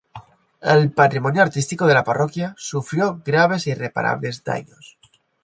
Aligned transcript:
El 0.75 0.87
patrimonio 0.99 1.43
artístico 1.43 1.85
de 1.85 1.93
la 1.97 2.03
parroquia 2.03 2.55
sufrió 2.69 3.11
graves 3.23 3.67
e 3.67 3.69
irreparables 3.75 4.43
daños. 4.43 4.97